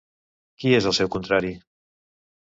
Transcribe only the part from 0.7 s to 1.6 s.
és el seu contrari?